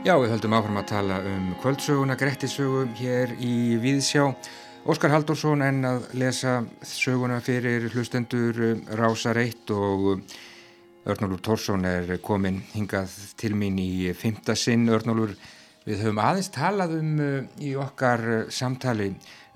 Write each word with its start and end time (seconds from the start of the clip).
Já, 0.00 0.14
við 0.16 0.30
höldum 0.32 0.54
áfram 0.56 0.78
að 0.80 0.86
tala 0.88 1.16
um 1.28 1.48
kvöldsöguna, 1.60 2.14
Grettisögu 2.16 2.86
hér 2.96 3.34
í 3.36 3.76
Víðsjá. 3.82 4.30
Óskar 4.88 5.12
Haldursson 5.12 5.60
en 5.60 5.84
að 5.84 6.06
lesa 6.16 6.54
söguna 6.88 7.36
fyrir 7.44 7.84
hlustendur 7.92 8.56
um, 8.64 8.80
Rása 8.96 9.34
Reitt 9.36 9.68
og 9.76 10.22
Örnólur 11.04 11.42
Tórsson 11.44 11.84
er 11.84 12.14
komin 12.24 12.62
hingað 12.72 13.12
til 13.36 13.52
mín 13.60 13.76
í 13.76 14.08
fymta 14.16 14.56
sinn. 14.56 14.88
Örnólur, 14.88 15.36
við 15.84 16.00
höfum 16.06 16.22
aðeins 16.24 16.48
talað 16.56 16.96
um 16.96 17.12
uh, 17.20 17.36
í 17.60 17.74
okkar 17.76 18.24
samtali 18.48 19.10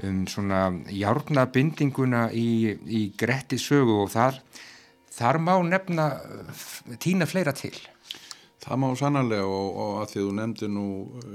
um 0.04 0.26
svona 0.28 0.66
járnabindinguna 0.92 2.26
í, 2.36 2.76
í 2.84 3.02
Grettisögu 3.16 3.96
og 4.04 4.12
þar, 4.12 4.42
þar 5.08 5.40
má 5.40 5.56
nefna 5.72 6.10
tína 7.00 7.32
fleira 7.32 7.56
til. 7.56 7.72
Það 8.64 8.78
má 8.80 8.86
sannarlega 8.96 9.44
og, 9.44 9.66
og 9.76 9.98
að 10.00 10.06
því 10.12 10.20
þú 10.22 10.30
nefndi 10.38 10.68
nú 10.72 10.86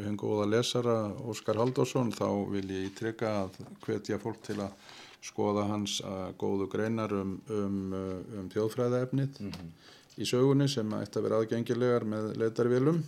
henn 0.02 0.16
góða 0.18 0.48
lesara 0.50 0.96
Óskar 1.30 1.60
Haldásson 1.62 2.10
þá 2.16 2.26
vil 2.56 2.66
ég 2.74 2.88
ítrykka 2.88 3.34
að 3.44 3.60
hvetja 3.84 4.18
fólk 4.24 4.42
til 4.48 4.58
að 4.64 4.74
skoða 5.22 5.68
hans 5.70 6.00
að 6.02 6.24
uh, 6.24 6.34
góðu 6.40 6.68
greinar 6.72 7.14
um, 7.14 7.38
um, 7.54 7.80
uh, 7.94 8.18
um 8.40 8.50
þjóðfræðaefnið 8.54 9.40
mm 9.44 9.52
-hmm. 9.52 9.72
í 10.18 10.26
sögunni 10.26 10.68
sem 10.72 10.94
ætti 10.98 11.20
að 11.20 11.28
vera 11.28 11.40
aðgengilegar 11.44 12.04
með 12.04 12.30
leitarvilum 12.42 13.02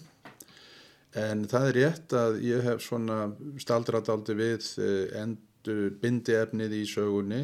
en 1.22 1.46
það 1.48 1.68
er 1.68 1.78
rétt 1.80 2.14
að 2.14 2.42
ég 2.46 2.64
hef 2.64 2.84
svona 2.84 3.32
staldradaldi 3.58 4.36
við 4.36 4.68
uh, 4.78 5.22
endur 5.24 5.96
bindi 6.02 6.34
efnið 6.36 6.74
í 6.74 6.86
sögunni 6.90 7.42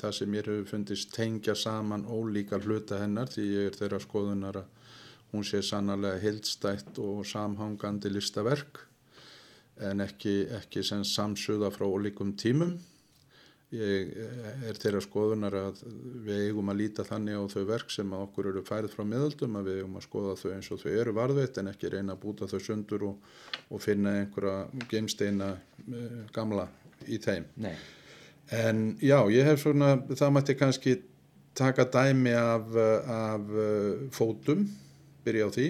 það 0.00 0.12
sem 0.12 0.30
mér 0.30 0.48
hefur 0.50 0.66
fundist 0.68 1.14
tengja 1.14 1.54
saman 1.54 2.04
ólíka 2.04 2.58
hluta 2.60 2.98
hennar 3.00 3.28
því 3.28 3.44
ég 3.56 3.66
er 3.70 3.78
þeirra 3.78 4.00
skoðunar 4.00 4.56
að 4.60 4.81
hún 5.32 5.44
sé 5.48 5.62
sannarlega 5.64 6.20
heildstætt 6.20 6.98
og 7.00 7.24
samhangandi 7.26 8.12
listaverk 8.12 8.82
en 9.80 10.04
ekki, 10.04 10.42
ekki 10.58 10.82
sem 10.84 11.04
samsuða 11.06 11.70
frá 11.72 11.86
ólíkum 11.88 12.34
tímum. 12.38 12.74
Ég 13.72 14.10
er 14.68 14.76
þeirra 14.76 15.00
skoðunar 15.00 15.54
að 15.56 15.78
við 16.26 16.42
eigum 16.50 16.68
að 16.68 16.82
líta 16.82 17.06
þannig 17.08 17.38
á 17.40 17.44
þau 17.54 17.62
verk 17.70 17.94
sem 17.94 18.10
okkur 18.12 18.50
eru 18.50 18.62
færið 18.68 18.92
frá 18.92 19.06
miðaldum 19.08 19.56
að 19.56 19.70
við 19.70 19.78
eigum 19.80 19.96
að 19.96 20.04
skoða 20.04 20.34
þau 20.42 20.50
eins 20.52 20.68
og 20.74 20.82
þau 20.82 20.90
eru 20.92 21.14
varðveitt 21.16 21.60
en 21.62 21.70
ekki 21.72 21.92
reyna 21.94 22.12
að 22.12 22.20
búta 22.26 22.50
þau 22.50 22.60
sundur 22.60 23.06
og, 23.08 23.30
og 23.72 23.80
finna 23.80 24.12
einhverja 24.20 24.84
geimsteina 24.92 25.48
uh, 25.56 26.20
gamla 26.36 26.68
í 27.08 27.16
þeim. 27.16 27.48
Nei. 27.64 27.72
En 28.52 28.84
já, 29.00 29.16
ég 29.32 29.48
hef 29.48 29.64
svona, 29.64 29.94
það 30.12 30.36
mætti 30.36 30.58
kannski 30.60 30.96
taka 31.56 31.88
dæmi 31.88 32.36
af, 32.36 32.76
af 32.76 33.56
uh, 33.56 34.04
fótum 34.12 34.68
byrja 35.24 35.48
á 35.48 35.50
því. 35.54 35.66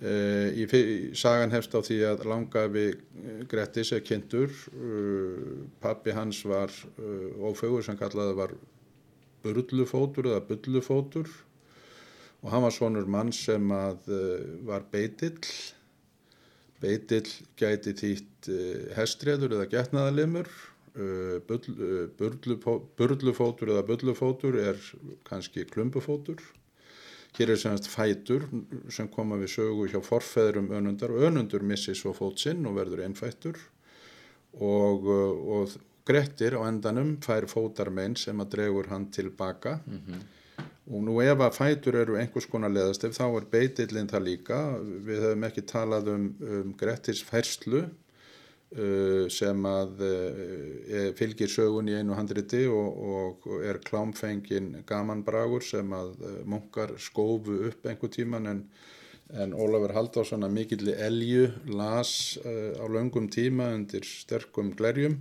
Uh, 0.00 0.48
í, 0.56 0.64
sagan 1.12 1.52
hefst 1.52 1.74
á 1.76 1.80
því 1.84 1.98
að 2.08 2.22
langafi 2.24 2.86
eh, 2.88 3.40
Grettis 3.50 3.90
er 3.92 4.00
kynntur 4.00 4.48
uh, 4.48 5.66
pappi 5.82 6.14
hans 6.16 6.38
var 6.48 6.72
ófögur 7.36 7.84
sem 7.84 7.98
kallaði 8.00 8.38
var 8.38 8.54
burlufótur 9.44 10.30
eða 10.30 10.46
bullufótur. 10.48 11.28
Og 12.40 12.48
hann 12.48 12.64
var 12.64 12.72
svonur 12.72 13.04
mann 13.12 13.28
sem 13.36 13.66
að 13.76 14.08
var 14.64 14.86
beitill. 14.88 15.44
Beitill 16.80 17.28
gæti 17.60 17.92
þýtt 17.92 18.48
hestreður 18.96 19.58
eða 19.58 19.66
getnaðalimur 19.74 20.48
burlufótur 22.96 23.74
eða 23.74 23.84
bullufótur 23.90 24.56
er 24.64 24.80
kannski 25.28 25.66
klumpufótur 25.68 26.40
Hér 27.38 27.52
er 27.54 27.60
semst 27.60 27.86
fætur 27.90 28.48
sem 28.90 29.08
koma 29.08 29.38
við 29.40 29.52
sögu 29.54 29.86
hjá 29.92 30.00
forfeðrum 30.02 30.72
önundar 30.74 31.12
og 31.14 31.28
önundur 31.28 31.62
missi 31.62 31.94
svo 31.94 32.12
fót 32.16 32.42
sinn 32.42 32.66
og 32.66 32.74
verður 32.80 33.04
einfættur. 33.06 33.60
Og, 34.58 35.06
og 35.06 35.76
Grettir 36.10 36.56
á 36.58 36.66
endanum 36.66 37.14
fær 37.22 37.46
fótarmein 37.46 38.16
sem 38.18 38.40
að 38.42 38.56
dregur 38.56 38.90
hann 38.90 39.10
tilbaka. 39.14 39.78
Mm 39.86 40.00
-hmm. 40.06 40.28
og 40.90 41.02
nú 41.06 41.20
ef 41.22 41.38
að 41.38 41.54
fætur 41.54 41.94
eru 41.94 42.16
einhvers 42.16 42.46
konar 42.46 42.70
leðast 42.70 43.04
ef 43.04 43.18
þá 43.18 43.36
er 43.36 43.44
beitillin 43.50 44.08
það 44.08 44.22
líka. 44.24 44.58
Við 45.06 45.22
höfum 45.22 45.44
ekki 45.44 45.62
talað 45.62 46.08
um, 46.08 46.34
um 46.40 46.74
Grettirs 46.74 47.22
færslu. 47.22 47.78
Uh, 47.78 48.09
sem 48.70 49.64
að 49.66 50.02
uh, 50.06 51.08
fylgir 51.18 51.50
sögun 51.50 51.88
í 51.90 51.96
einu 51.98 52.14
handriti 52.14 52.62
og, 52.70 53.00
og 53.02 53.64
er 53.66 53.80
klámfengin 53.82 54.84
gamanbragur 54.86 55.64
sem 55.66 55.90
að 55.90 56.12
uh, 56.22 56.36
munkar 56.46 56.94
skófu 57.02 57.56
upp 57.72 57.88
einhver 57.90 58.12
tíman 58.14 58.46
en, 58.46 58.60
en 59.34 59.56
Ólafur 59.58 59.96
Haldásson 59.96 60.46
að 60.46 60.54
mikilli 60.54 60.94
elju 60.94 61.48
las 61.74 62.38
á 62.44 62.86
löngum 62.86 63.26
tíma 63.30 63.72
undir 63.74 64.06
sterkum 64.06 64.70
glerjum 64.78 65.18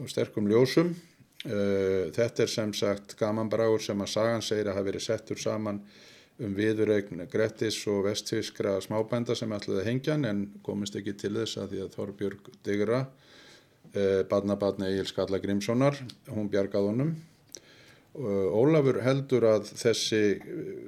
og 0.00 0.08
sterkum 0.08 0.48
ljósum. 0.48 0.94
Þetta 1.42 2.44
er 2.44 2.50
sem 2.52 2.72
sagt 2.76 3.16
gamanbragur 3.18 3.82
sem 3.82 4.00
að 4.00 4.12
sagan 4.12 4.44
segir 4.44 4.68
að 4.68 4.76
hafa 4.76 4.88
verið 4.88 5.04
settur 5.08 5.40
saman 5.40 5.80
um 6.46 6.54
viðurregn 6.56 7.26
Grettis 7.32 7.78
og 7.90 8.06
vestfískra 8.06 8.76
smábænda 8.84 9.36
sem 9.38 9.52
ætlaði 9.54 9.80
að 9.80 9.88
hengja 9.90 10.16
hann 10.16 10.28
en 10.28 10.46
komist 10.66 10.96
ekki 10.98 11.14
til 11.18 11.34
þess 11.38 11.60
að 11.62 11.74
því 11.74 11.82
að 11.84 11.98
Þorbjörg 11.98 12.48
Digra 12.66 13.02
eh, 13.94 14.22
badnabatni 14.30 14.88
Egil 14.90 15.08
Skalla 15.10 15.42
Grímssonar 15.42 15.98
hún 16.30 16.50
bjargað 16.52 16.88
honum. 16.90 17.12
Ólafur 18.12 18.98
heldur 19.00 19.46
að 19.48 19.70
þessi 19.72 20.18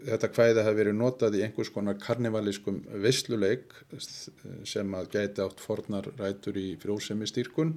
þetta 0.04 0.28
hvæði 0.36 0.64
hafi 0.66 0.76
verið 0.76 0.96
notað 0.98 1.38
í 1.38 1.44
einhvers 1.46 1.70
konar 1.72 1.96
karnivalískum 1.96 2.82
vissluleik 3.00 3.72
sem 4.68 4.92
að 4.92 5.08
gæti 5.14 5.40
átt 5.40 5.62
fornar 5.64 6.10
rætur 6.18 6.58
í 6.60 6.74
frjósemi 6.82 7.24
stýrkun 7.30 7.72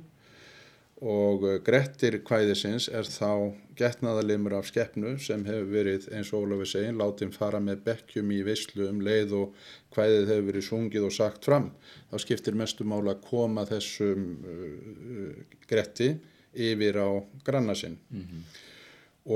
og 1.05 1.43
eh, 1.45 1.59
Grettir 1.61 2.17
kvæðisins 2.25 2.87
er 2.89 3.05
þá 3.05 3.53
getnaðalimur 3.77 4.55
af 4.57 4.69
skeppnu 4.71 5.13
sem 5.21 5.43
hefur 5.45 5.67
verið 5.69 6.07
eins 6.15 6.31
og 6.33 6.47
Ólafur 6.47 6.69
segin 6.71 6.97
látið 6.97 7.35
fara 7.37 7.59
með 7.61 7.83
bekkjum 7.85 8.31
í 8.33 8.39
visslu 8.47 8.87
um 8.89 9.03
leið 9.05 9.35
og 9.37 9.67
kvæðið 9.93 10.31
hefur 10.31 10.47
verið 10.49 10.65
sungið 10.65 11.05
og 11.05 11.13
sagt 11.13 11.45
fram. 11.45 11.69
Þá 12.09 12.17
skiptir 12.23 12.57
mestu 12.57 12.87
mála 12.87 13.13
að 13.13 13.21
koma 13.27 13.67
þessum 13.69 14.25
uh, 14.41 15.37
Gretti 15.69 16.15
yfir 16.57 16.97
á 16.97 17.09
granna 17.45 17.75
sinn. 17.77 17.99
Mm 18.09 18.25
-hmm. 18.25 18.41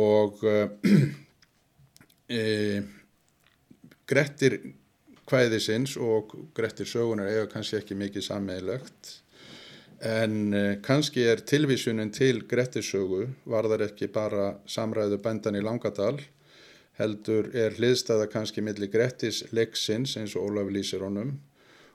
og 0.02 0.44
uh, 0.44 0.70
e, 2.28 2.82
Grettir 4.10 4.58
kvæðisins 5.30 5.94
og 5.98 6.34
Grettir 6.56 6.90
sögunar 6.90 7.30
eiga 7.30 7.46
kannski 7.46 7.78
ekki 7.78 7.96
mikið 7.96 8.26
sammeilegt 8.26 9.22
En 10.02 10.54
eh, 10.54 10.80
kannski 10.82 11.24
er 11.30 11.44
tilvísunin 11.46 12.10
til 12.14 12.42
Grettisögu 12.50 13.28
varðar 13.46 13.86
ekki 13.86 14.10
bara 14.10 14.56
samræðu 14.66 15.22
bændan 15.22 15.60
í 15.60 15.62
Langadal, 15.62 16.18
heldur 16.98 17.52
er 17.54 17.78
hliðstæða 17.78 18.26
kannski 18.34 18.64
millir 18.66 18.90
Grettis 18.90 19.44
leiksins 19.54 20.18
eins 20.18 20.34
og 20.36 20.50
Ólaf 20.50 20.74
lýsir 20.74 21.06
honum 21.06 21.38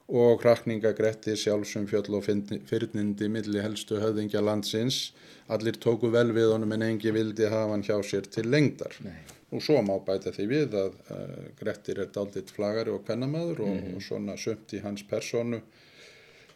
og 0.06 0.43
hrakninga 0.43 0.93
Grettis 0.94 1.43
sjálfsum 1.43 1.87
fjöll 1.91 2.14
og 2.14 2.23
fyrnindi 2.26 3.29
millir 3.29 3.64
helstu 3.64 3.99
höfðingja 3.99 4.43
landsins. 4.44 5.12
Allir 5.50 5.79
tóku 5.82 6.11
vel 6.14 6.31
við 6.35 6.52
honum 6.52 6.76
en 6.76 6.85
engi 6.87 7.11
vildi 7.11 7.49
hafa 7.50 7.73
hann 7.75 7.82
hjá 7.82 7.99
sér 8.06 8.29
til 8.31 8.47
lengdar. 8.50 8.94
Nei. 9.02 9.19
Og 9.55 9.62
svo 9.62 9.81
má 9.82 9.94
bæta 10.02 10.31
því 10.35 10.47
við 10.50 10.79
að 10.79 10.94
uh, 11.11 11.43
Grettir 11.59 12.00
er 12.02 12.11
dalditt 12.14 12.50
flagari 12.55 12.91
og 12.94 13.05
pennamadur 13.06 13.62
og, 13.67 13.75
mm 13.75 13.82
-hmm. 13.82 13.97
og 13.97 14.02
svona 14.02 14.37
sömt 14.37 14.75
í 14.75 14.82
hans 14.82 15.02
personu 15.02 15.61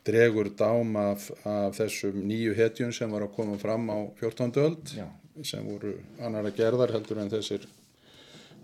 dregur 0.07 0.51
dám 0.57 0.97
af, 0.97 1.29
af 1.45 1.77
þessum 1.77 2.23
nýju 2.25 2.55
hetjun 2.57 2.93
sem 2.95 3.11
var 3.13 3.27
að 3.27 3.35
koma 3.37 3.59
fram 3.61 3.89
á 3.93 3.99
14. 4.21 4.53
öld 4.63 4.95
Já. 4.97 5.07
sem 5.45 5.67
voru 5.67 5.95
annara 6.21 6.53
gerðar 6.57 6.95
heldur 6.95 7.21
en 7.21 7.33
þessir, 7.33 7.67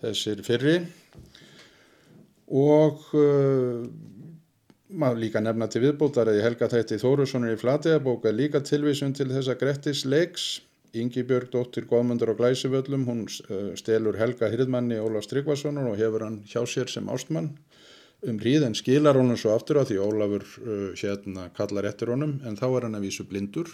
þessir 0.02 0.42
fyrri 0.46 0.76
og 2.46 3.02
uh, 3.18 3.84
maður 4.88 5.22
líka 5.24 5.42
nefna 5.42 5.68
til 5.68 5.82
viðbótar 5.84 6.30
ég 6.32 6.44
helga 6.46 6.70
þetta 6.72 6.96
í 6.96 7.02
Þórussonur 7.02 7.56
í 7.56 7.60
Flateabók 7.60 8.28
er 8.28 8.36
líka 8.38 8.62
tilvísun 8.64 9.16
til 9.16 9.28
þessa 9.32 9.58
Grettis 9.60 10.06
leiks 10.06 10.62
Ingi 10.96 11.26
Björg, 11.28 11.50
dóttir 11.52 11.84
Góðmundur 11.90 12.30
og 12.32 12.38
Glæsivöllum 12.40 13.04
hún 13.04 13.24
uh, 13.26 13.74
stelur 13.76 14.16
Helga 14.16 14.48
Hyrðmanni 14.48 14.96
Ólaf 15.02 15.26
Strykvarssonar 15.26 15.90
og 15.90 15.98
hefur 16.00 16.24
hann 16.24 16.40
hjá 16.48 16.62
sér 16.64 16.88
sem 16.88 17.10
ástmann 17.12 17.52
um 18.30 18.38
hríð 18.40 18.66
en 18.66 18.76
skilar 18.76 19.18
honum 19.18 19.38
svo 19.40 19.54
aftur 19.54 19.80
á 19.80 19.84
því 19.88 19.98
Ólafur 20.02 20.44
uh, 20.44 20.90
hérna 20.98 21.48
kallar 21.56 21.88
eftir 21.90 22.12
honum 22.12 22.38
en 22.46 22.58
þá 22.58 22.66
er 22.68 22.86
hann 22.86 22.98
að 22.98 23.06
vísu 23.08 23.26
blindur. 23.28 23.70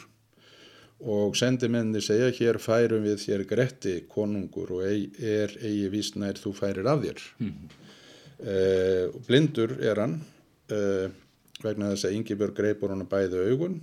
Og 1.02 1.34
sendimenni 1.34 1.98
segja 2.04 2.28
hér 2.30 2.60
færum 2.62 3.02
við 3.02 3.18
þér 3.24 3.42
Gretti 3.50 3.94
konungur 4.06 4.70
og 4.76 4.84
eig, 4.86 5.16
er 5.18 5.50
eigi 5.58 5.88
vísnær 5.90 6.38
þú 6.38 6.52
færir 6.54 6.86
af 6.86 7.02
þér. 7.02 7.24
Mm 7.38 7.50
-hmm. 7.50 7.68
uh, 8.52 9.20
blindur 9.26 9.76
er 9.80 10.00
hann 10.00 10.20
uh, 10.70 11.10
vegna 11.62 11.90
þess 11.92 12.06
að 12.06 12.16
Yngibjörg 12.18 12.54
greipur 12.54 12.90
hann 12.90 13.06
bæði 13.08 13.50
augun 13.50 13.80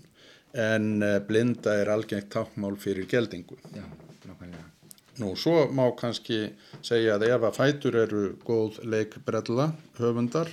en 0.54 1.04
uh, 1.04 1.20
blinda 1.20 1.76
er 1.82 1.90
algengt 1.90 2.30
tákmál 2.30 2.78
fyrir 2.78 3.06
geldingu. 3.06 3.58
Já, 3.76 3.84
nákvæmlega 4.26 4.79
Nú, 5.20 5.34
svo 5.36 5.66
má 5.76 5.84
kannski 6.00 6.54
segja 6.86 7.18
að 7.18 7.26
ef 7.28 7.46
að 7.50 7.58
fætur 7.58 7.96
eru 8.06 8.22
góð 8.48 8.78
leikbrella 8.88 9.74
höfundar, 9.98 10.52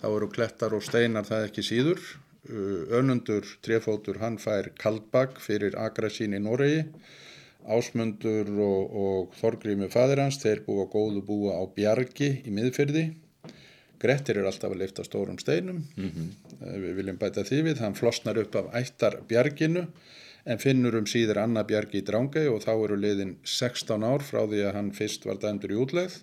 þá 0.00 0.06
eru 0.08 0.28
klettar 0.32 0.72
og 0.72 0.84
steinar 0.86 1.28
það 1.28 1.48
ekki 1.50 1.64
síður. 1.66 2.00
Uh, 2.48 2.88
önundur 2.98 3.46
trefótur 3.62 4.18
hann 4.18 4.38
fær 4.40 4.72
kaldbakk 4.80 5.36
fyrir 5.44 5.76
agra 5.78 6.08
sín 6.10 6.34
í 6.34 6.40
Noregi. 6.42 6.86
Ásmundur 7.62 8.48
og, 8.58 8.96
og 9.02 9.36
Þorgrími 9.38 9.86
fadir 9.92 10.24
hans, 10.24 10.40
þeir 10.42 10.64
búa 10.66 10.88
góðu 10.90 11.22
búa 11.28 11.60
á 11.60 11.62
Bjargi 11.76 12.32
í 12.42 12.54
miðfyrði. 12.54 13.04
Grettir 14.02 14.40
er 14.40 14.48
alltaf 14.48 14.72
að 14.72 14.80
lifta 14.80 15.04
stórum 15.06 15.38
steinum, 15.38 15.84
mm 15.94 16.08
-hmm. 16.08 16.32
við 16.82 16.96
viljum 16.96 17.20
bæta 17.20 17.44
því 17.46 17.60
við, 17.68 17.84
hann 17.84 17.94
flosnar 17.94 18.40
upp 18.40 18.56
af 18.58 18.72
ættar 18.80 19.20
Bjarginu 19.28 19.86
en 20.44 20.58
finnur 20.58 20.96
um 20.98 21.06
síður 21.06 21.42
Anna 21.44 21.62
Bjargi 21.66 22.00
í 22.00 22.06
Drángei 22.06 22.48
og 22.50 22.62
þá 22.64 22.72
eru 22.74 22.98
liðin 22.98 23.36
16 23.46 24.06
ár 24.06 24.24
frá 24.26 24.42
því 24.42 24.64
að 24.66 24.76
hann 24.78 24.92
fyrst 24.96 25.26
var 25.28 25.38
dæmdur 25.42 25.74
í 25.74 25.78
útleið 25.84 26.18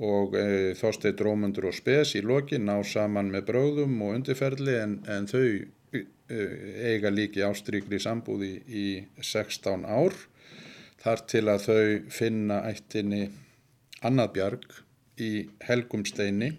og 0.00 0.36
e, 0.38 0.72
þóstið 0.80 1.18
drómundur 1.18 1.68
og 1.68 1.76
spes 1.76 2.14
í 2.16 2.24
loki 2.24 2.58
ná 2.58 2.78
saman 2.86 3.28
með 3.32 3.50
bróðum 3.50 3.98
og 4.06 4.16
undirferðli 4.16 4.78
en, 4.80 4.96
en 5.04 5.28
þau 5.28 5.44
e, 5.92 6.04
eiga 6.94 7.12
líki 7.12 7.44
ástrykri 7.44 8.00
sambúði 8.00 8.54
í 8.64 8.86
16 9.20 9.84
ár. 9.84 10.16
Þar 11.00 11.22
til 11.28 11.44
að 11.48 11.66
þau 11.66 11.84
finna 12.12 12.62
ættinni 12.68 13.28
Annað 14.04 14.34
Bjarg 14.36 14.66
í 15.20 15.32
Helgumsteini. 15.64 16.54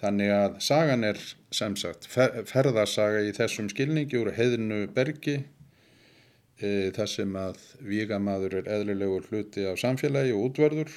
Þannig 0.00 0.30
að 0.34 0.56
sagan 0.66 1.06
er 1.06 1.20
sem 1.54 1.76
sagt 1.78 2.08
fer, 2.10 2.42
ferðarsaga 2.50 3.22
í 3.22 3.30
þessum 3.34 3.70
skilningi 3.70 4.18
úr 4.18 4.32
heiðinu 4.34 4.88
bergi 4.94 5.44
þar 6.96 7.10
sem 7.10 7.36
að 7.38 7.60
vígamaður 7.84 8.60
er 8.60 8.70
eðlilegur 8.78 9.28
hluti 9.30 9.66
af 9.70 9.80
samfélagi 9.82 10.32
og 10.36 10.48
útverður 10.50 10.92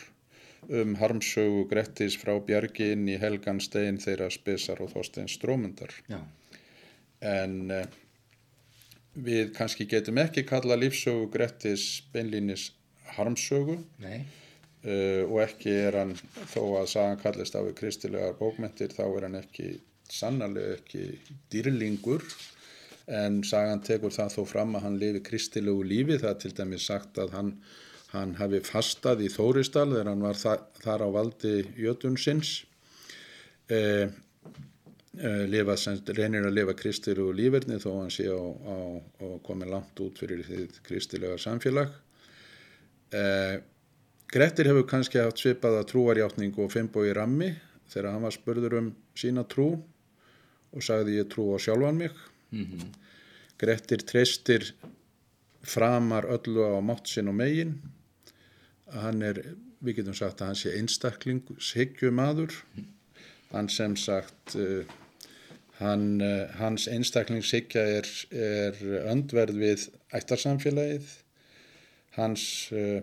um 0.68 0.96
harmsögu 1.00 1.68
Grettis 1.70 2.18
frá 2.20 2.34
Bjargi 2.44 2.92
inn 2.96 3.08
í 3.08 3.18
Helgan 3.22 3.62
Stein 3.64 4.00
þeirra 4.04 4.30
spesar 4.34 4.82
og 4.84 4.92
þóstein 4.96 5.30
strómundar. 5.32 5.94
Já. 6.12 6.20
En 7.24 7.72
e, 7.72 7.84
við 9.18 9.54
kannski 9.58 9.88
getum 9.90 10.20
ekki 10.22 10.44
kalla 10.48 10.78
lífsögu 10.78 11.30
Grettis 11.34 11.88
beinlínis 12.14 12.72
harmsögu 13.16 13.78
Nei. 14.04 14.20
uh, 14.84 15.24
og 15.26 15.40
ekki 15.46 15.72
er 15.88 15.96
hann 16.02 16.14
þó 16.52 16.62
að 16.82 16.90
sagan 16.92 17.22
kallist 17.22 17.56
á 17.56 17.64
við 17.64 17.78
kristilegar 17.80 18.36
bókmentir 18.40 18.94
þá 18.94 19.06
er 19.08 19.28
hann 19.28 19.40
ekki 19.40 19.70
sannarlega 20.12 20.78
ekki 20.78 21.06
dýrlingur 21.52 22.26
en 23.08 23.40
sagan 23.48 23.82
tekur 23.84 24.12
það 24.12 24.34
þó 24.36 24.42
fram 24.50 24.76
að 24.76 24.86
hann 24.86 25.00
lifi 25.00 25.24
kristilegu 25.24 25.84
lífi. 25.88 26.20
Það 26.20 26.32
er 26.34 26.40
til 26.44 26.54
dæmis 26.58 26.88
sagt 26.90 27.20
að 27.22 27.36
hann, 27.38 27.52
hann 28.12 28.36
hafi 28.40 28.62
fastað 28.68 29.24
í 29.24 29.32
Þóristal 29.32 29.88
þegar 29.94 30.12
hann 30.12 30.26
var 30.26 30.40
þa 30.40 30.56
þar 30.84 31.06
á 31.08 31.10
valdi 31.16 31.54
jötunsins. 31.80 32.52
Eh, 33.72 34.10
eh, 35.20 35.46
lifa, 35.48 35.78
reynir 36.20 36.48
að 36.48 36.60
lifa 36.60 36.76
kristilegu 36.80 37.32
lífirni 37.36 37.80
þó 37.84 37.90
hann 38.02 38.12
sé 38.12 38.28
á 38.28 38.44
komið 39.48 39.72
langt 39.72 40.04
út 40.04 40.20
fyrir 40.20 40.44
því 40.48 40.68
kristilega 40.84 41.40
samfélag. 41.40 41.96
Eh, 43.16 43.58
Grettir 44.28 44.68
hefur 44.68 44.84
kannski 44.84 45.22
haft 45.24 45.40
svipaða 45.40 45.86
trúarjáttningu 45.88 46.66
og 46.66 46.74
Finnbói 46.74 47.14
Rammi 47.16 47.54
þegar 47.88 48.12
hann 48.12 48.26
var 48.28 48.34
spurður 48.36 48.74
um 48.82 48.90
sína 49.16 49.46
trú 49.48 49.70
og 50.76 50.84
sagði 50.84 51.22
ég 51.22 51.30
trú 51.32 51.54
á 51.56 51.58
sjálfan 51.64 52.02
mig. 52.02 52.12
Mm 52.52 52.66
-hmm. 52.66 52.94
Grettir 53.58 53.98
treystir 53.98 54.74
framar 55.64 56.26
öllu 56.26 56.64
á 56.64 56.80
mátt 56.82 57.08
sinn 57.08 57.28
og 57.28 57.36
megin. 57.36 57.82
Hann 58.94 59.22
er, 59.22 59.42
við 59.84 59.96
getum 59.96 60.14
sagt 60.14 60.42
að 60.42 60.48
hann 60.48 60.56
sé 60.56 60.74
einstakling, 60.78 61.44
siggjumadur. 61.60 62.54
Hann 63.52 63.70
sem 63.70 63.96
sagt, 63.96 64.56
uh, 64.56 64.86
hann, 65.80 66.22
uh, 66.22 66.48
hans 66.60 66.88
einstaklingssyggja 66.88 67.82
er, 67.82 68.08
er 68.32 68.74
öndverð 69.12 69.60
við 69.60 69.90
ættarsamfélagið. 70.12 71.08
Hans 72.16 72.72
uh, 72.72 73.02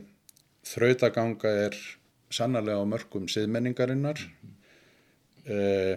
þrautaganga 0.64 1.52
er 1.66 1.76
sannarlega 2.32 2.80
á 2.80 2.86
mörgum 2.88 3.28
siðmenningarinnar 3.30 4.20
uh, 5.46 5.94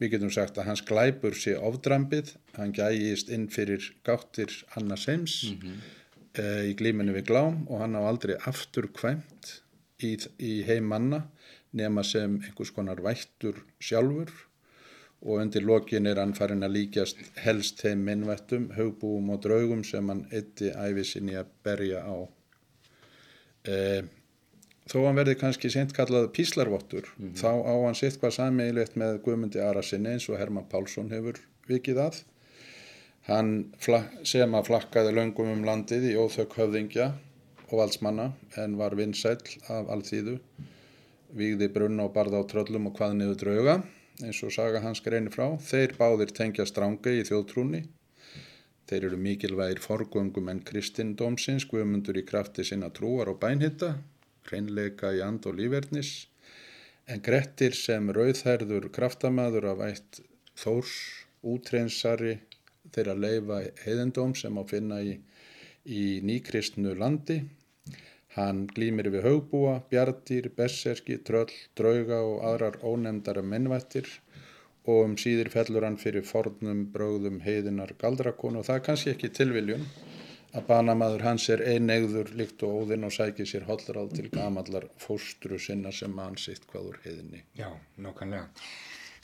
við 0.00 0.16
getum 0.16 0.32
sagt 0.32 0.58
að 0.58 0.70
hans 0.70 0.82
glæpur 0.84 1.36
sé 1.36 1.54
ofdrambið, 1.56 2.34
hann 2.56 2.74
gægist 2.76 3.30
inn 3.32 3.48
fyrir 3.52 3.92
gáttir 4.04 4.52
Annars 4.76 5.06
heims 5.08 5.36
mm 5.44 5.60
-hmm. 5.62 5.78
uh, 6.40 6.64
í 6.70 6.74
glíminu 6.76 7.14
við 7.16 7.28
glám 7.30 7.64
og 7.68 7.80
hann 7.80 7.96
á 7.96 8.02
aldrei 8.04 8.36
aftur 8.46 8.88
kvæmt 8.92 9.62
í, 10.02 10.16
í 10.38 10.62
heimanna 10.68 11.26
nema 11.72 12.02
sem 12.04 12.40
einhvers 12.42 12.70
konar 12.70 13.00
vættur 13.02 13.64
sjálfur 13.80 14.32
og 15.22 15.40
undir 15.40 15.64
lokin 15.64 16.06
er 16.06 16.20
hann 16.20 16.34
farin 16.34 16.62
að 16.62 16.76
líkjast 16.76 17.22
helst 17.42 17.80
þeim 17.82 18.04
minnvættum, 18.06 18.68
hugbúum 18.76 19.30
og 19.34 19.42
draugum 19.42 19.82
sem 19.84 20.08
hann 20.12 20.26
eitti 20.30 20.70
æfisinni 20.70 21.34
að 21.40 21.48
berja 21.64 22.02
á. 22.04 22.16
E, 23.66 23.76
þó 24.86 24.96
hann 25.06 25.18
verði 25.18 25.36
kannski 25.40 25.70
sent 25.72 25.92
kallað 25.96 26.30
píslarvottur, 26.36 27.10
mm 27.16 27.26
-hmm. 27.26 27.36
þá 27.42 27.50
á 27.66 27.74
hann 27.84 27.98
sitt 27.98 28.20
hvað 28.20 28.36
sammeilegt 28.38 28.96
með 28.96 29.20
Guðmundi 29.24 29.60
Arasinni 29.62 30.14
eins 30.14 30.28
og 30.30 30.38
Herman 30.38 30.68
Pálsson 30.70 31.10
hefur 31.10 31.40
vikið 31.68 32.02
að. 32.06 32.22
Hann 33.26 33.74
sem 34.22 34.54
að 34.54 34.66
flakkaði 34.68 35.12
löngum 35.12 35.50
um 35.50 35.64
landið 35.66 36.10
í 36.12 36.14
óþök 36.14 36.54
höfðingja 36.60 37.12
og 37.66 37.78
valdsmanna 37.80 38.32
en 38.62 38.76
var 38.78 38.94
vinsæl 38.94 39.42
af 39.68 39.90
allþýðu, 39.90 40.38
víði 41.34 41.68
brunna 41.68 42.06
og 42.06 42.14
barða 42.14 42.38
á 42.38 42.44
tröllum 42.46 42.86
og 42.86 42.94
hvað 42.98 43.16
niður 43.18 43.40
drauga 43.42 43.82
eins 44.24 44.40
og 44.46 44.52
saga 44.54 44.80
hans 44.80 45.02
greinir 45.04 45.34
frá. 45.34 45.56
Þeir 45.60 45.96
báðir 45.98 46.32
tengja 46.36 46.66
strángi 46.68 47.18
í 47.20 47.24
þjóðtrúni. 47.28 47.82
Þeir 48.86 49.08
eru 49.08 49.18
mikilvægir 49.18 49.82
forgöngum 49.82 50.50
en 50.52 50.62
kristindómsins, 50.62 51.66
guðmundur 51.66 52.20
í 52.20 52.24
krafti 52.26 52.64
sinna 52.64 52.92
trúar 52.94 53.32
og 53.32 53.40
bænhitta, 53.42 53.96
hreinleika 54.50 55.12
í 55.16 55.22
and 55.24 55.46
og 55.46 55.58
lífverðnis, 55.58 56.12
en 57.06 57.22
Grettir 57.22 57.76
sem 57.78 58.10
rauðherður 58.10 58.88
kraftamaður 58.96 59.70
af 59.72 59.84
ætt 59.86 60.20
þórs 60.58 60.94
útreynsari 61.46 62.38
þeirra 62.94 63.14
leifa 63.18 63.60
heiðendóm 63.84 64.34
sem 64.38 64.58
á 64.58 64.62
finna 64.66 65.00
í, 65.02 65.16
í 65.84 66.04
nýkristnu 66.26 66.94
landi. 66.98 67.42
Hann 68.36 68.66
glýmir 68.68 69.08
við 69.14 69.24
haugbúa, 69.24 69.78
bjartýr, 69.90 70.50
besserki, 70.56 71.16
tröll, 71.24 71.52
drauga 71.78 72.20
og 72.20 72.42
aðrar 72.50 72.76
ónefndara 72.84 73.42
mennvættir 73.42 74.10
og 74.86 75.06
um 75.06 75.14
síðir 75.18 75.48
fellur 75.50 75.86
hann 75.86 75.96
fyrir 75.98 76.26
fornum 76.26 76.84
bröðum 76.92 77.40
heiðinar 77.46 77.94
galdrakonu 78.02 78.60
og 78.60 78.68
það 78.68 78.78
er 78.78 78.84
kannski 78.90 79.14
ekki 79.14 79.32
tilviljun 79.40 79.86
að 80.56 80.66
banamaður 80.70 81.24
hans 81.26 81.48
er 81.52 81.62
einegður 81.74 82.32
líkt 82.38 82.62
og 82.64 82.82
óðinn 82.82 83.06
og 83.06 83.12
sækir 83.14 83.48
sér 83.48 83.66
hollráð 83.68 84.14
til 84.16 84.28
gamallar 84.32 84.88
fóstru 85.02 85.58
sinna 85.60 85.92
sem 85.92 86.14
hann 86.18 86.38
sitt 86.40 86.64
hvaður 86.72 86.98
heiðinni. 87.04 87.42
Já, 87.58 87.68
nokkanlega. 88.00 88.48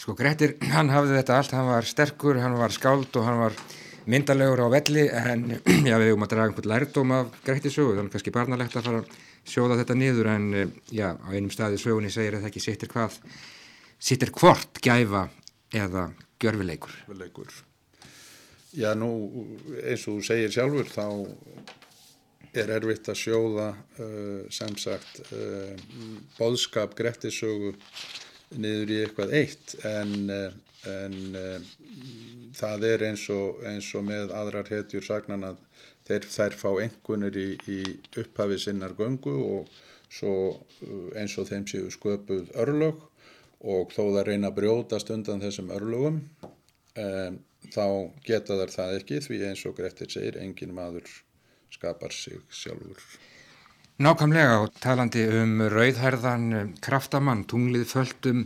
Sko 0.02 0.16
Grettir, 0.18 0.56
hann 0.72 0.90
hafði 0.92 1.16
þetta 1.20 1.38
allt, 1.38 1.54
hann 1.56 1.68
var 1.70 1.88
sterkur, 1.88 2.40
hann 2.42 2.58
var 2.58 2.74
skáld 2.74 3.16
og 3.16 3.26
hann 3.28 3.38
var 3.38 3.56
myndalegur 4.10 4.64
á 4.66 4.68
velli 4.72 5.06
en 5.08 5.44
já, 5.90 5.94
við 5.94 6.10
höfum 6.10 6.26
að 6.26 6.32
draga 6.34 6.50
einhvern 6.50 6.72
lærdóm 6.72 7.16
af 7.16 7.34
Grettisögu, 7.46 7.96
þannig 7.96 8.16
kannski 8.16 8.34
barnalegt 8.34 8.76
að 8.76 8.88
fara 8.88 9.02
að 9.04 9.18
sjóða 9.52 9.78
þetta 9.82 9.98
niður 9.98 10.32
en 10.34 10.48
já, 10.90 11.08
á 11.14 11.28
einum 11.30 11.52
staði 11.54 11.80
sögunni 11.80 12.12
segir 12.12 12.38
að 12.38 12.44
það 12.44 12.52
ekki 12.52 12.64
sittir 12.66 12.92
hvað, 12.92 13.18
sittir 14.02 14.34
hvort 14.34 14.82
gæfa 14.82 15.28
eða 15.72 16.08
gjörfileikur. 16.42 17.04
Gjörfileikur. 17.06 17.60
Já, 18.72 18.94
nú 18.96 19.10
eins 19.82 20.06
og 20.08 20.18
þú 20.18 20.24
segir 20.24 20.52
sjálfur 20.54 20.88
þá 20.88 21.06
er 22.56 22.72
erfitt 22.72 23.10
að 23.12 23.18
sjóða 23.20 23.68
uh, 24.00 24.44
sem 24.52 24.72
sagt 24.80 25.20
uh, 25.32 25.76
bóðskap 26.38 26.96
Grettisögu 26.96 27.74
niður 28.56 28.92
í 28.92 28.98
eitthvað 29.02 29.34
eitt. 29.36 29.74
En, 29.88 30.30
en 30.88 31.14
það 32.56 32.88
er 32.90 33.04
eins 33.08 33.24
og, 33.32 33.62
eins 33.68 33.88
og 33.96 34.04
með 34.08 34.34
aðrar 34.36 34.68
hetjur 34.68 35.04
sagnan 35.06 35.46
að 35.52 35.62
þeir, 36.08 36.26
þær 36.34 36.58
fá 36.60 36.68
engunir 36.82 37.38
í, 37.40 37.46
í 37.68 37.78
upphafi 38.20 38.58
sinnar 38.60 38.96
göngu 38.98 39.36
og 39.56 39.72
svo 40.12 40.34
eins 41.16 41.36
og 41.40 41.48
þeim 41.48 41.64
séu 41.68 41.88
sköpuð 41.92 42.52
örlög 42.60 43.00
og 43.62 43.94
þó 43.94 44.02
það 44.02 44.26
reyna 44.28 44.50
að 44.50 44.58
brjótast 44.58 45.12
undan 45.14 45.40
þessum 45.42 45.70
örlögum 45.72 46.20
um, 46.98 47.40
þá 47.72 47.86
geta 48.26 48.60
þær 48.60 48.74
það 48.76 48.96
ekki 49.00 49.20
því 49.26 49.42
eins 49.48 49.66
og 49.68 49.76
Grettir 49.78 50.10
segir 50.12 50.40
engin 50.42 50.74
maður 50.76 51.08
skapar 51.72 52.12
sig 52.12 52.40
sjálfur. 52.52 53.00
Nákvæmlega 54.02 54.54
og 54.64 54.70
talandi 54.82 55.20
um 55.38 55.60
rauðherðan 55.70 56.72
kraftamann, 56.82 57.44
tunglið 57.46 57.84
földum, 57.90 58.40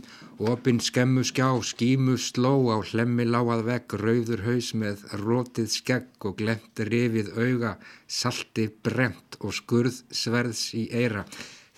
opinn 0.51 0.81
skemmu 0.83 1.23
skjá, 1.25 1.47
skímu 1.69 2.17
sló 2.21 2.51
á 2.75 2.77
hlemmi 2.91 3.25
láað 3.25 3.63
vegg, 3.69 3.95
rauður 4.03 4.43
haus 4.45 4.73
með 4.77 5.07
rótið 5.23 5.71
skegg 5.73 6.27
og 6.29 6.37
glemt 6.43 6.83
rifið 6.91 7.31
auga, 7.39 7.73
salti 8.05 8.67
brent 8.69 9.39
og 9.39 9.55
skurð 9.55 10.03
sverðs 10.11 10.67
í 10.77 10.89
eira. 10.91 11.25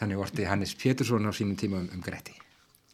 Þannig 0.02 0.26
orti 0.26 0.50
Hannes 0.50 0.76
Pétursson 0.76 1.30
á 1.30 1.32
sínum 1.32 1.56
tíma 1.56 1.80
um, 1.80 1.90
um 1.94 2.04
Gretti. 2.04 2.36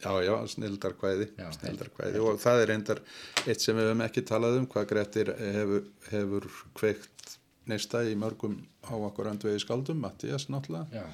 Já, 0.05 0.13
já, 0.27 0.35
snildarkvæði, 0.53 1.27
Já, 1.41 1.47
snildarkvæði. 1.57 2.19
og 2.21 2.39
það 2.43 2.61
er 2.61 2.69
reyndar 2.71 2.99
eitt 3.49 3.63
sem 3.63 3.77
við 3.77 3.89
hefum 3.89 4.03
ekki 4.05 4.21
talað 4.29 4.59
um 4.61 4.67
hvað 4.69 4.89
Grettir 4.91 5.31
hefur, 5.33 5.87
hefur 6.11 6.49
kveikt 6.77 7.37
neista 7.65 8.03
í 8.05 8.13
mörgum 8.21 8.59
á 8.85 8.93
okkur 8.93 9.31
andvegi 9.31 9.63
skaldum, 9.63 9.97
Mattias 10.03 10.45
náttúrulega, 10.53 11.05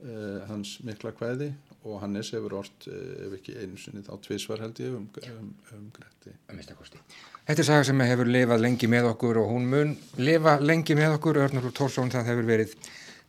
uh, 0.00 0.38
hans 0.48 0.78
mikla 0.88 1.12
kvæði. 1.12 1.50
Og 1.80 1.96
Hannes 2.02 2.28
hefur 2.34 2.58
orrt, 2.58 2.86
uh, 2.88 3.26
ef 3.26 3.36
ekki 3.38 3.54
einu 3.60 3.76
sinni 3.80 4.02
þá 4.04 4.14
tvísvar 4.24 4.60
held 4.64 4.80
ég 4.80 4.96
um, 4.96 5.06
um, 5.32 5.52
um 5.76 5.84
Gretti. 5.96 6.32
Þetta 7.46 7.62
er 7.62 7.68
saga 7.68 7.84
sem 7.88 8.00
hefur 8.04 8.28
lifað 8.28 8.60
lengi 8.64 8.88
með 8.92 9.08
okkur 9.14 9.40
og 9.40 9.52
hún 9.52 9.68
mun 9.72 9.94
lifa 10.20 10.58
lengi 10.60 10.96
með 10.96 11.16
okkur, 11.18 11.40
Örnur 11.46 11.70
Tórsson, 11.76 12.12
það 12.12 12.28
hefur 12.32 12.48
verið 12.50 12.74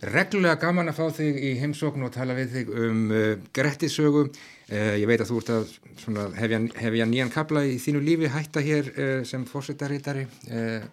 reglulega 0.02 0.58
gaman 0.62 0.90
að 0.90 0.98
fá 0.98 1.18
þig 1.20 1.38
í 1.38 1.52
heimsókn 1.62 2.06
og 2.08 2.14
tala 2.16 2.36
við 2.38 2.56
þig 2.56 2.74
um 2.74 3.02
uh, 3.14 3.32
Grettisögu. 3.54 4.26
Uh, 4.72 4.96
ég 4.98 5.08
veit 5.10 5.22
að 5.22 5.30
þú 5.30 5.40
ert 5.42 5.52
að 5.56 5.74
svona, 6.02 6.28
hefja, 6.38 6.62
hefja 6.82 7.08
nýjan 7.10 7.34
kabla 7.34 7.66
í 7.70 7.78
þínu 7.82 8.04
lífi 8.06 8.32
hætta 8.34 8.64
hér 8.66 8.92
uh, 8.92 9.16
sem 9.28 9.46
fórsettarítari 9.46 10.26
uh, 10.26 10.86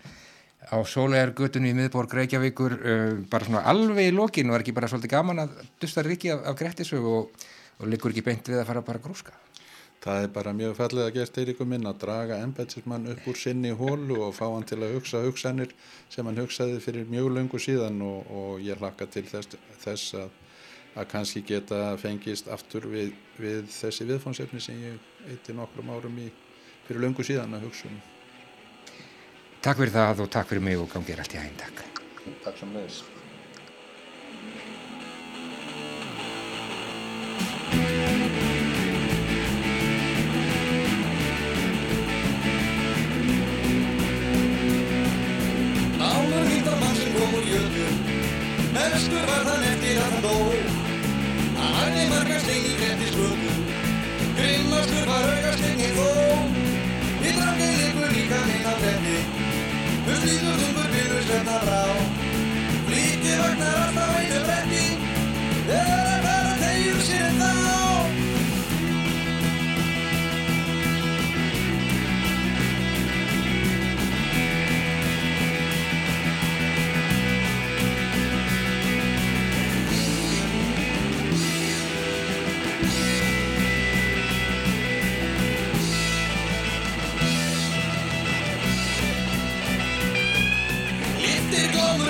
á 0.68 0.76
sólegargötunni 0.84 1.72
í 1.72 1.78
miðborg 1.78 2.12
Reykjavíkur, 2.18 2.78
uh, 2.78 3.12
bara 3.30 3.48
svona 3.48 3.64
alveg 3.70 4.10
í 4.10 4.16
lokin 4.16 4.50
og 4.52 4.58
er 4.58 4.66
ekki 4.66 4.76
bara 4.76 4.90
svolítið 4.90 5.14
gaman 5.14 5.44
að 5.46 5.60
dusta 5.80 6.04
rikki 6.04 6.34
af, 6.34 6.44
af 6.50 6.58
Grettisögu 6.60 7.14
og, 7.22 7.46
og 7.78 7.88
liggur 7.88 8.12
ekki 8.12 8.26
beint 8.26 8.50
við 8.50 8.60
að 8.60 8.68
fara 8.72 8.84
bara 8.84 9.02
grúska. 9.02 9.36
Það 9.98 10.24
er 10.24 10.28
bara 10.30 10.52
mjög 10.54 10.76
fallega 10.78 11.10
gert 11.16 11.38
Eiríkur 11.40 11.66
minn 11.66 11.86
að 11.90 11.96
draga 12.04 12.36
embætsmann 12.44 13.08
upp 13.10 13.24
úr 13.26 13.38
sinni 13.38 13.72
hólu 13.74 14.20
og 14.28 14.36
fá 14.36 14.44
hann 14.46 14.66
til 14.68 14.78
að 14.78 14.94
hugsa 14.94 15.24
hugsanir 15.24 15.74
sem 16.08 16.26
hann 16.26 16.38
hugsaði 16.38 16.78
fyrir 16.84 17.10
mjög 17.10 17.32
löngu 17.34 17.58
síðan 17.58 17.98
og, 18.06 18.30
og 18.30 18.62
ég 18.62 18.78
hlakka 18.78 19.08
til 19.10 19.24
þess, 19.26 19.58
þess 19.82 20.14
að, 20.22 20.38
að 20.94 21.10
kannski 21.10 21.42
geta 21.50 21.82
fengist 21.98 22.46
aftur 22.46 22.86
við, 22.94 23.10
við 23.42 23.66
þessi 23.74 24.06
viðfónsefni 24.12 24.62
sem 24.62 24.80
ég 24.86 25.28
eitti 25.34 25.56
nokkrum 25.58 25.90
árum 25.90 26.22
í 26.22 26.30
fyrir 26.86 27.02
löngu 27.02 27.26
síðan 27.26 27.58
að 27.58 27.66
hugsa 27.66 27.90
um. 27.90 28.00
Takk 29.58 29.82
fyrir 29.82 29.96
það 29.98 30.26
og 30.28 30.34
takk 30.38 30.54
fyrir 30.54 30.68
mig 30.70 30.78
og 30.78 30.92
gangið 30.94 31.24
allt 31.24 31.34
í 31.34 31.42
hæginn 31.42 31.62
takk. 31.66 31.86
Takk 32.46 32.60
sem 32.62 32.70
leiðis. 32.76 33.02
Mestur 48.98 49.26
var 49.30 49.44
þann 49.46 49.60
eftir 49.62 49.98
að 50.02 50.06
hann 50.12 50.24
dó. 50.24 50.38
Hann 51.58 51.74
hafði 51.76 52.06
margar 52.10 52.40
stein 52.42 52.64
í 52.66 52.72
gretti 52.80 53.10
skötu 53.12 53.52
Grimmastur 54.40 55.04
var 55.06 55.28
augastegni 55.36 55.90
þó. 55.94 56.08
Í 57.22 57.36
drafni 57.36 57.68
leikur 57.76 58.10
líka 58.16 58.40
minn 58.48 58.66
á 58.66 58.74
gretti 58.80 59.14
Huslíður 60.08 60.58
þungur 60.64 60.67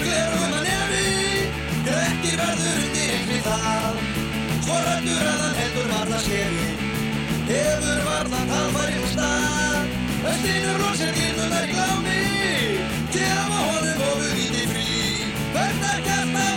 glerum 0.09 0.59
að 0.59 0.67
nefni 0.67 1.07
ekki 2.01 2.37
verður 2.43 2.75
um 2.75 2.85
undir 2.89 3.17
einni 3.21 3.41
þar 3.47 4.05
Hvorrættur 4.67 5.33
að 5.33 5.41
hann 5.47 5.59
heldur 5.63 5.91
varða 5.95 6.27
skeri 6.27 6.89
Hefur 7.49 8.01
varða 8.05 8.41
talfari 8.51 8.99
úr 9.01 9.07
stað. 9.09 9.87
Östinur 10.29 10.83
lóksir 10.83 11.15
kynnunar 11.17 11.65
í 11.65 11.71
glámi. 11.73 12.19
Tjá 13.15 13.33
á 13.41 13.61
honum 13.71 14.05
og 14.11 14.21
við 14.21 14.37
viti 14.43 14.69
frí 14.75 15.33
Verðar 15.57 16.05
kasta 16.11 16.48